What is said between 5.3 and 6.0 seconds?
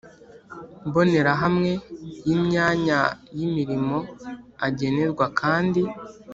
kandi